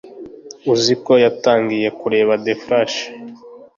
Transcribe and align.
uziko 0.73 1.11
yatangiye 1.23 1.87
kureba 1.99 2.33
the 2.45 2.53
flash 2.63 2.95